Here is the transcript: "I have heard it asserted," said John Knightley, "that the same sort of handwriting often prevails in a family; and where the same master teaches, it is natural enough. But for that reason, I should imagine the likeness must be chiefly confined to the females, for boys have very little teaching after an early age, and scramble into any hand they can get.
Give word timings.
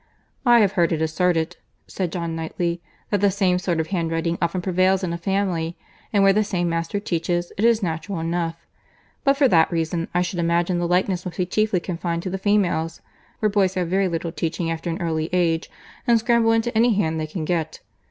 "I 0.47 0.61
have 0.61 0.71
heard 0.71 0.91
it 0.91 1.01
asserted," 1.03 1.57
said 1.85 2.11
John 2.11 2.35
Knightley, 2.35 2.81
"that 3.11 3.21
the 3.21 3.29
same 3.29 3.59
sort 3.59 3.79
of 3.79 3.85
handwriting 3.89 4.35
often 4.41 4.59
prevails 4.59 5.03
in 5.03 5.13
a 5.13 5.17
family; 5.19 5.77
and 6.11 6.23
where 6.23 6.33
the 6.33 6.43
same 6.43 6.67
master 6.67 6.99
teaches, 6.99 7.51
it 7.55 7.63
is 7.63 7.83
natural 7.83 8.19
enough. 8.19 8.65
But 9.23 9.37
for 9.37 9.47
that 9.49 9.71
reason, 9.71 10.07
I 10.11 10.23
should 10.23 10.39
imagine 10.39 10.79
the 10.79 10.87
likeness 10.87 11.23
must 11.23 11.37
be 11.37 11.45
chiefly 11.45 11.81
confined 11.81 12.23
to 12.23 12.31
the 12.31 12.39
females, 12.39 13.01
for 13.39 13.47
boys 13.49 13.75
have 13.75 13.89
very 13.89 14.07
little 14.07 14.31
teaching 14.31 14.71
after 14.71 14.89
an 14.89 14.99
early 15.03 15.29
age, 15.31 15.69
and 16.07 16.17
scramble 16.17 16.51
into 16.51 16.75
any 16.75 16.95
hand 16.95 17.19
they 17.19 17.27
can 17.27 17.45
get. 17.45 17.81